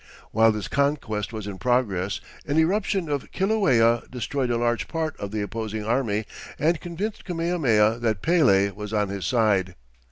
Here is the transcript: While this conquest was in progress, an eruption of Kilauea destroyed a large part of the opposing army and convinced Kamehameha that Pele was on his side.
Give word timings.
While 0.31 0.51
this 0.51 0.67
conquest 0.67 1.31
was 1.31 1.45
in 1.45 1.59
progress, 1.59 2.21
an 2.47 2.57
eruption 2.57 3.07
of 3.07 3.31
Kilauea 3.31 4.01
destroyed 4.09 4.49
a 4.49 4.57
large 4.57 4.87
part 4.87 5.15
of 5.19 5.29
the 5.29 5.43
opposing 5.43 5.85
army 5.85 6.25
and 6.57 6.81
convinced 6.81 7.23
Kamehameha 7.23 7.99
that 7.99 8.23
Pele 8.23 8.71
was 8.71 8.93
on 8.93 9.09
his 9.09 9.27
side. 9.27 9.75